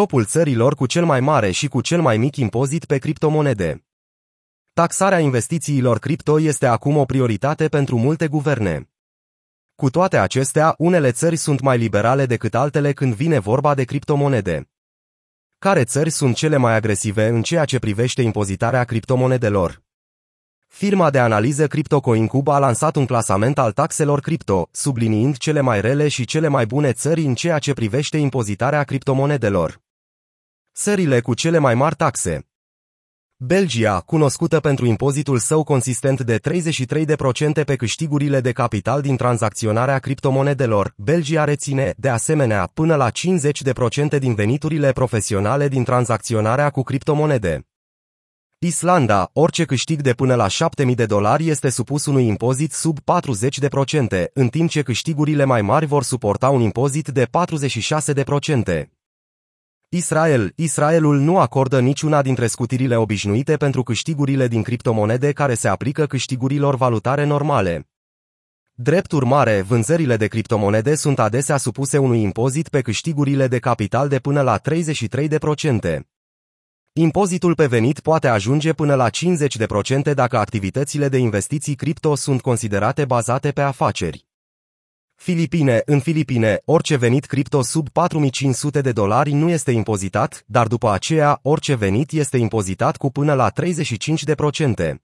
Topul 0.00 0.24
țărilor 0.24 0.74
cu 0.74 0.86
cel 0.86 1.04
mai 1.04 1.20
mare 1.20 1.50
și 1.50 1.68
cu 1.68 1.80
cel 1.80 2.00
mai 2.00 2.16
mic 2.16 2.36
impozit 2.36 2.84
pe 2.84 2.98
criptomonede. 2.98 3.84
Taxarea 4.72 5.18
investițiilor 5.18 5.98
cripto 5.98 6.40
este 6.40 6.66
acum 6.66 6.96
o 6.96 7.04
prioritate 7.04 7.68
pentru 7.68 7.98
multe 7.98 8.28
guverne. 8.28 8.90
Cu 9.74 9.90
toate 9.90 10.18
acestea, 10.18 10.74
unele 10.78 11.10
țări 11.12 11.36
sunt 11.36 11.60
mai 11.60 11.78
liberale 11.78 12.26
decât 12.26 12.54
altele 12.54 12.92
când 12.92 13.14
vine 13.14 13.38
vorba 13.38 13.74
de 13.74 13.84
criptomonede. 13.84 14.70
Care 15.58 15.84
țări 15.84 16.10
sunt 16.10 16.36
cele 16.36 16.56
mai 16.56 16.74
agresive 16.74 17.26
în 17.26 17.42
ceea 17.42 17.64
ce 17.64 17.78
privește 17.78 18.22
impozitarea 18.22 18.84
criptomonedelor? 18.84 19.82
Firma 20.66 21.10
de 21.10 21.18
analiză 21.18 21.66
CryptoCoinCube 21.66 22.50
a 22.50 22.58
lansat 22.58 22.96
un 22.96 23.06
clasament 23.06 23.58
al 23.58 23.72
taxelor 23.72 24.20
cripto, 24.20 24.68
subliniind 24.70 25.36
cele 25.36 25.60
mai 25.60 25.80
rele 25.80 26.08
și 26.08 26.24
cele 26.24 26.48
mai 26.48 26.66
bune 26.66 26.92
țări 26.92 27.24
în 27.24 27.34
ceea 27.34 27.58
ce 27.58 27.72
privește 27.72 28.16
impozitarea 28.16 28.82
criptomonedelor. 28.82 29.82
Țările 30.76 31.20
cu 31.20 31.34
cele 31.34 31.58
mai 31.58 31.74
mari 31.74 31.94
taxe 31.94 32.46
Belgia, 33.36 34.00
cunoscută 34.00 34.60
pentru 34.60 34.86
impozitul 34.86 35.38
său 35.38 35.64
consistent 35.64 36.20
de 36.20 36.38
33% 36.38 37.64
pe 37.66 37.76
câștigurile 37.76 38.40
de 38.40 38.52
capital 38.52 39.00
din 39.00 39.16
tranzacționarea 39.16 39.98
criptomonedelor, 39.98 40.94
Belgia 40.96 41.44
reține, 41.44 41.94
de 41.96 42.08
asemenea, 42.08 42.70
până 42.74 42.94
la 42.94 43.10
50% 43.10 44.18
din 44.18 44.34
veniturile 44.34 44.92
profesionale 44.92 45.68
din 45.68 45.84
tranzacționarea 45.84 46.70
cu 46.70 46.82
criptomonede. 46.82 47.66
Islanda, 48.58 49.30
orice 49.32 49.64
câștig 49.64 50.00
de 50.00 50.12
până 50.12 50.34
la 50.34 50.48
7000 50.48 50.94
de 50.94 51.06
dolari 51.06 51.48
este 51.48 51.68
supus 51.68 52.06
unui 52.06 52.26
impozit 52.26 52.72
sub 52.72 52.98
40%, 52.98 54.24
în 54.32 54.48
timp 54.48 54.70
ce 54.70 54.82
câștigurile 54.82 55.44
mai 55.44 55.62
mari 55.62 55.86
vor 55.86 56.02
suporta 56.02 56.50
un 56.50 56.60
impozit 56.60 57.08
de 57.08 57.26
46%. 57.26 58.93
Israel, 59.94 60.52
Israelul 60.56 61.18
nu 61.18 61.38
acordă 61.38 61.80
niciuna 61.80 62.22
dintre 62.22 62.46
scutirile 62.46 62.96
obișnuite 62.96 63.56
pentru 63.56 63.82
câștigurile 63.82 64.48
din 64.48 64.62
criptomonede 64.62 65.32
care 65.32 65.54
se 65.54 65.68
aplică 65.68 66.06
câștigurilor 66.06 66.76
valutare 66.76 67.24
normale. 67.24 67.88
Drept 68.74 69.12
urmare, 69.12 69.60
vânzările 69.60 70.16
de 70.16 70.26
criptomonede 70.26 70.94
sunt 70.94 71.18
adesea 71.18 71.56
supuse 71.56 71.98
unui 71.98 72.22
impozit 72.22 72.68
pe 72.68 72.80
câștigurile 72.80 73.46
de 73.48 73.58
capital 73.58 74.08
de 74.08 74.18
până 74.18 74.40
la 74.40 74.60
33%. 74.60 76.00
Impozitul 76.92 77.54
pe 77.54 77.66
venit 77.66 78.00
poate 78.00 78.28
ajunge 78.28 78.72
până 78.72 78.94
la 78.94 79.08
50% 79.10 80.14
dacă 80.14 80.38
activitățile 80.38 81.08
de 81.08 81.18
investiții 81.18 81.74
cripto 81.74 82.14
sunt 82.14 82.40
considerate 82.40 83.04
bazate 83.04 83.50
pe 83.50 83.60
afaceri. 83.60 84.26
Filipine, 85.16 85.82
în 85.84 86.00
Filipine, 86.00 86.60
orice 86.64 86.96
venit 86.96 87.24
cripto 87.24 87.62
sub 87.62 87.88
4500 87.88 88.80
de 88.80 88.92
dolari 88.92 89.32
nu 89.32 89.48
este 89.48 89.70
impozitat, 89.70 90.44
dar 90.46 90.66
după 90.66 90.90
aceea, 90.90 91.38
orice 91.42 91.74
venit 91.74 92.10
este 92.10 92.36
impozitat 92.36 92.96
cu 92.96 93.10
până 93.10 93.34
la 93.34 93.50
35%. 93.50 94.94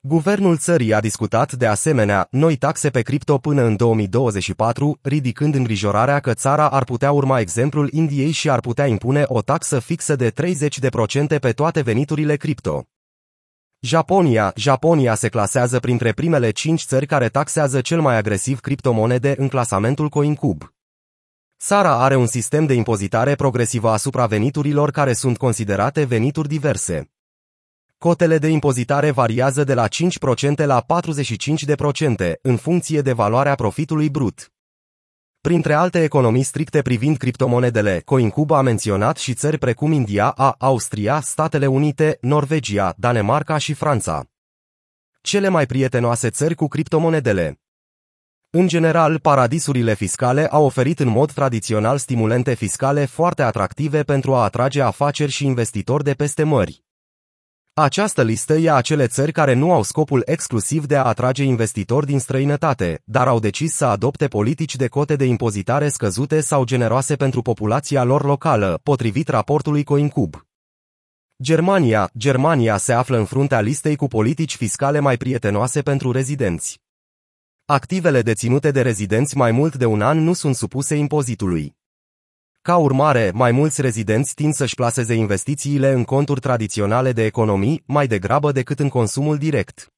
Guvernul 0.00 0.56
țării 0.56 0.94
a 0.94 1.00
discutat 1.00 1.52
de 1.52 1.66
asemenea 1.66 2.26
noi 2.30 2.56
taxe 2.56 2.90
pe 2.90 3.02
cripto 3.02 3.38
până 3.38 3.62
în 3.62 3.76
2024, 3.76 4.98
ridicând 5.02 5.54
îngrijorarea 5.54 6.20
că 6.20 6.34
țara 6.34 6.68
ar 6.68 6.84
putea 6.84 7.12
urma 7.12 7.40
exemplul 7.40 7.88
Indiei 7.92 8.30
și 8.30 8.50
ar 8.50 8.60
putea 8.60 8.86
impune 8.86 9.24
o 9.26 9.42
taxă 9.42 9.78
fixă 9.78 10.16
de 10.16 10.30
30% 10.30 11.40
pe 11.40 11.52
toate 11.52 11.80
veniturile 11.80 12.36
cripto. 12.36 12.84
Japonia, 13.84 14.52
Japonia 14.56 15.14
se 15.14 15.28
clasează 15.28 15.78
printre 15.78 16.12
primele 16.12 16.50
5 16.50 16.82
țări 16.82 17.06
care 17.06 17.28
taxează 17.28 17.80
cel 17.80 18.00
mai 18.00 18.16
agresiv 18.16 18.60
criptomonede 18.60 19.34
în 19.38 19.48
clasamentul 19.48 20.08
CoinCube. 20.08 20.74
Țara 21.60 22.02
are 22.02 22.16
un 22.16 22.26
sistem 22.26 22.66
de 22.66 22.74
impozitare 22.74 23.34
progresivă 23.34 23.90
asupra 23.90 24.26
veniturilor 24.26 24.90
care 24.90 25.12
sunt 25.12 25.36
considerate 25.36 26.04
venituri 26.04 26.48
diverse. 26.48 27.10
Cotele 27.98 28.38
de 28.38 28.48
impozitare 28.48 29.10
variază 29.10 29.64
de 29.64 29.74
la 29.74 29.86
5% 29.88 30.64
la 30.64 30.84
45% 32.28 32.32
în 32.42 32.56
funcție 32.56 33.00
de 33.00 33.12
valoarea 33.12 33.54
profitului 33.54 34.10
brut. 34.10 34.53
Printre 35.44 35.74
alte 35.74 36.02
economii 36.02 36.42
stricte 36.42 36.82
privind 36.82 37.16
criptomonedele, 37.16 38.02
CoinCube 38.04 38.54
a 38.54 38.60
menționat 38.60 39.16
și 39.16 39.34
țări 39.34 39.58
precum 39.58 39.92
India, 39.92 40.28
a, 40.28 40.54
Austria, 40.58 41.20
Statele 41.20 41.66
Unite, 41.66 42.18
Norvegia, 42.20 42.94
Danemarca 42.96 43.58
și 43.58 43.72
Franța. 43.72 44.24
Cele 45.20 45.48
mai 45.48 45.66
prietenoase 45.66 46.30
țări 46.30 46.54
cu 46.54 46.68
criptomonedele 46.68 47.58
în 48.50 48.68
general, 48.68 49.18
paradisurile 49.18 49.94
fiscale 49.94 50.46
au 50.46 50.64
oferit 50.64 51.00
în 51.00 51.08
mod 51.08 51.32
tradițional 51.32 51.98
stimulente 51.98 52.54
fiscale 52.54 53.04
foarte 53.04 53.42
atractive 53.42 54.02
pentru 54.02 54.34
a 54.34 54.42
atrage 54.42 54.82
afaceri 54.82 55.30
și 55.30 55.46
investitori 55.46 56.04
de 56.04 56.12
peste 56.12 56.42
mări. 56.42 56.83
Această 57.76 58.22
listă 58.22 58.54
e 58.54 58.70
acele 58.70 59.06
țări 59.06 59.32
care 59.32 59.52
nu 59.52 59.72
au 59.72 59.82
scopul 59.82 60.22
exclusiv 60.24 60.86
de 60.86 60.96
a 60.96 61.04
atrage 61.04 61.42
investitori 61.42 62.06
din 62.06 62.18
străinătate, 62.18 63.02
dar 63.04 63.28
au 63.28 63.38
decis 63.38 63.74
să 63.74 63.84
adopte 63.84 64.28
politici 64.28 64.76
de 64.76 64.88
cote 64.88 65.16
de 65.16 65.24
impozitare 65.24 65.88
scăzute 65.88 66.40
sau 66.40 66.64
generoase 66.64 67.16
pentru 67.16 67.42
populația 67.42 68.04
lor 68.04 68.24
locală, 68.24 68.80
potrivit 68.82 69.28
raportului 69.28 69.84
CoinCube. 69.84 70.46
Germania, 71.42 72.10
Germania 72.18 72.76
se 72.76 72.92
află 72.92 73.16
în 73.16 73.24
fruntea 73.24 73.60
listei 73.60 73.96
cu 73.96 74.06
politici 74.06 74.56
fiscale 74.56 74.98
mai 74.98 75.16
prietenoase 75.16 75.82
pentru 75.82 76.10
rezidenți. 76.10 76.80
Activele 77.64 78.22
deținute 78.22 78.70
de 78.70 78.82
rezidenți 78.82 79.36
mai 79.36 79.52
mult 79.52 79.76
de 79.76 79.84
un 79.84 80.00
an 80.00 80.18
nu 80.18 80.32
sunt 80.32 80.54
supuse 80.54 80.94
impozitului. 80.94 81.76
Ca 82.66 82.76
urmare, 82.76 83.30
mai 83.34 83.52
mulți 83.52 83.80
rezidenți 83.80 84.34
tind 84.34 84.54
să-și 84.54 84.74
plaseze 84.74 85.14
investițiile 85.14 85.92
în 85.92 86.04
conturi 86.04 86.40
tradiționale 86.40 87.12
de 87.12 87.24
economii, 87.24 87.82
mai 87.86 88.06
degrabă 88.06 88.52
decât 88.52 88.78
în 88.80 88.88
consumul 88.88 89.38
direct. 89.38 89.92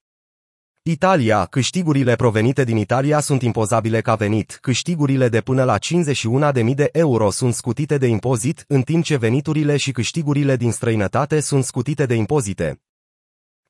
Italia, 0.82 1.44
câștigurile 1.44 2.16
provenite 2.16 2.64
din 2.64 2.76
Italia 2.76 3.20
sunt 3.20 3.42
impozabile 3.42 4.00
ca 4.00 4.14
venit, 4.14 4.58
câștigurile 4.60 5.28
de 5.28 5.40
până 5.40 5.64
la 5.64 5.78
51.000 5.78 6.74
de 6.74 6.88
euro 6.92 7.30
sunt 7.30 7.54
scutite 7.54 7.98
de 7.98 8.06
impozit, 8.06 8.64
în 8.68 8.82
timp 8.82 9.04
ce 9.04 9.16
veniturile 9.16 9.76
și 9.76 9.92
câștigurile 9.92 10.56
din 10.56 10.72
străinătate 10.72 11.40
sunt 11.40 11.64
scutite 11.64 12.06
de 12.06 12.14
impozite. 12.14 12.85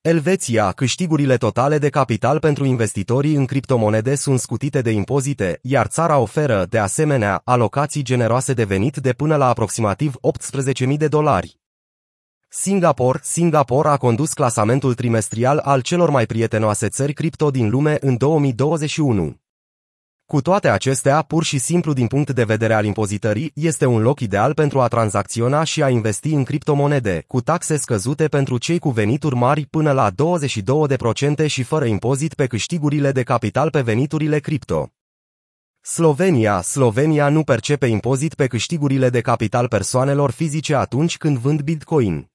Elveția, 0.06 0.72
câștigurile 0.72 1.36
totale 1.36 1.78
de 1.78 1.88
capital 1.88 2.38
pentru 2.38 2.64
investitorii 2.64 3.34
în 3.34 3.44
criptomonede 3.44 4.14
sunt 4.14 4.38
scutite 4.40 4.80
de 4.80 4.90
impozite, 4.90 5.58
iar 5.62 5.86
țara 5.86 6.18
oferă, 6.18 6.66
de 6.68 6.78
asemenea, 6.78 7.40
alocații 7.44 8.02
generoase 8.02 8.52
de 8.52 8.64
venit 8.64 8.96
de 8.96 9.12
până 9.12 9.36
la 9.36 9.48
aproximativ 9.48 10.14
18.000 10.84 10.96
de 10.96 11.08
dolari. 11.08 11.58
Singapore, 12.48 13.18
Singapore 13.22 13.88
a 13.88 13.96
condus 13.96 14.32
clasamentul 14.32 14.94
trimestrial 14.94 15.58
al 15.58 15.80
celor 15.80 16.10
mai 16.10 16.26
prietenoase 16.26 16.88
țări 16.88 17.12
cripto 17.12 17.50
din 17.50 17.70
lume 17.70 17.96
în 18.00 18.16
2021. 18.16 19.45
Cu 20.26 20.40
toate 20.40 20.68
acestea, 20.68 21.22
pur 21.22 21.44
și 21.44 21.58
simplu 21.58 21.92
din 21.92 22.06
punct 22.06 22.30
de 22.30 22.44
vedere 22.44 22.74
al 22.74 22.84
impozitării, 22.84 23.52
este 23.54 23.86
un 23.86 24.02
loc 24.02 24.20
ideal 24.20 24.54
pentru 24.54 24.80
a 24.80 24.88
tranzacționa 24.88 25.64
și 25.64 25.82
a 25.82 25.88
investi 25.88 26.32
în 26.32 26.44
criptomonede, 26.44 27.24
cu 27.26 27.40
taxe 27.40 27.76
scăzute 27.76 28.28
pentru 28.28 28.58
cei 28.58 28.78
cu 28.78 28.90
venituri 28.90 29.34
mari 29.34 29.66
până 29.66 29.92
la 29.92 30.10
22% 30.10 31.46
și 31.46 31.62
fără 31.62 31.84
impozit 31.84 32.34
pe 32.34 32.46
câștigurile 32.46 33.12
de 33.12 33.22
capital 33.22 33.70
pe 33.70 33.80
veniturile 33.80 34.38
cripto. 34.38 34.90
Slovenia, 35.80 36.60
Slovenia 36.60 37.28
nu 37.28 37.44
percepe 37.44 37.86
impozit 37.86 38.34
pe 38.34 38.46
câștigurile 38.46 39.10
de 39.10 39.20
capital 39.20 39.68
persoanelor 39.68 40.30
fizice 40.30 40.74
atunci 40.74 41.16
când 41.16 41.38
vând 41.38 41.60
Bitcoin. 41.60 42.30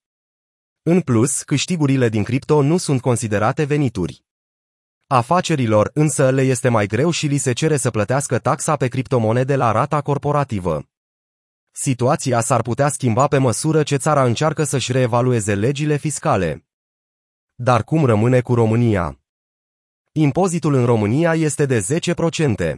În 0.82 1.00
plus, 1.00 1.42
câștigurile 1.42 2.08
din 2.08 2.22
cripto 2.22 2.62
nu 2.62 2.76
sunt 2.76 3.00
considerate 3.00 3.64
venituri. 3.64 4.24
Afacerilor 5.14 5.90
însă 5.94 6.30
le 6.30 6.42
este 6.42 6.68
mai 6.68 6.86
greu 6.86 7.10
și 7.10 7.26
li 7.26 7.36
se 7.36 7.52
cere 7.52 7.76
să 7.76 7.90
plătească 7.90 8.38
taxa 8.38 8.76
pe 8.76 8.88
criptomonede 8.88 9.56
la 9.56 9.70
rata 9.70 10.00
corporativă. 10.00 10.88
Situația 11.70 12.40
s-ar 12.40 12.62
putea 12.62 12.88
schimba 12.88 13.26
pe 13.26 13.38
măsură 13.38 13.82
ce 13.82 13.96
țara 13.96 14.24
încearcă 14.24 14.64
să-și 14.64 14.92
reevalueze 14.92 15.54
legile 15.54 15.96
fiscale. 15.96 16.66
Dar 17.54 17.84
cum 17.84 18.04
rămâne 18.04 18.40
cu 18.40 18.54
România? 18.54 19.20
Impozitul 20.12 20.74
în 20.74 20.84
România 20.84 21.34
este 21.34 21.66
de 21.66 21.86
10%. 22.74 22.76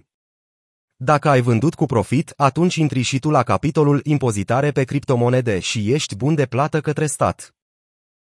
Dacă 0.97 1.29
ai 1.29 1.41
vândut 1.41 1.75
cu 1.75 1.87
profit, 1.87 2.33
atunci 2.37 2.75
intri 2.75 3.03
și 3.03 3.19
tu 3.19 3.31
la 3.31 3.43
capitolul 3.43 4.01
impozitare 4.05 4.71
pe 4.71 4.85
criptomonede 4.85 5.59
și 5.59 5.93
ești 5.93 6.17
bun 6.17 6.35
de 6.35 6.47
plată 6.47 6.81
către 6.81 7.07
stat. 7.07 7.54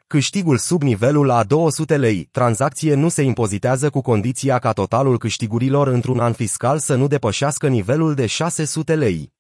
Câștigul 0.07 0.57
sub 0.57 0.83
nivelul 0.83 1.31
a 1.31 1.45
200 1.45 1.97
lei, 1.97 2.29
tranzacție 2.31 2.95
nu 2.95 3.09
se 3.09 3.23
impozitează 3.23 3.91
cu 3.91 4.01
condiția 4.01 4.59
ca 4.59 4.73
totalul 4.73 5.19
câștigurilor 5.19 5.89
într-un 5.89 6.19
an 6.19 6.33
fiscal 6.33 6.79
să 6.79 6.95
nu 6.95 7.07
depășească 7.07 7.69
nivelul 7.69 8.15
de 8.15 8.27
600 8.27 8.95
lei. 8.95 9.33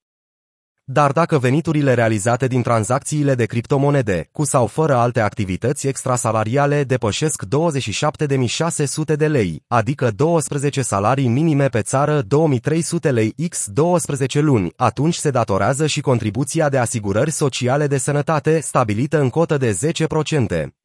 Dar 0.92 1.12
dacă 1.12 1.38
veniturile 1.38 1.94
realizate 1.94 2.46
din 2.46 2.62
tranzacțiile 2.62 3.34
de 3.34 3.44
criptomonede, 3.44 4.28
cu 4.32 4.44
sau 4.44 4.66
fără 4.66 4.94
alte 4.94 5.20
activități 5.20 5.86
extrasalariale, 5.86 6.84
depășesc 6.84 7.42
27.600 7.44 9.16
de 9.16 9.26
lei, 9.26 9.62
adică 9.66 10.10
12 10.10 10.82
salarii 10.82 11.28
minime 11.28 11.68
pe 11.68 11.80
țară 11.80 12.22
2300 12.26 13.10
lei 13.10 13.34
x 13.48 13.66
12 13.66 14.40
luni, 14.40 14.72
atunci 14.76 15.14
se 15.14 15.30
datorează 15.30 15.86
și 15.86 16.00
contribuția 16.00 16.68
de 16.68 16.78
asigurări 16.78 17.30
sociale 17.30 17.86
de 17.86 17.98
sănătate, 17.98 18.60
stabilită 18.60 19.20
în 19.20 19.28
cotă 19.28 19.56
de 19.56 19.78
10%. 20.66 20.81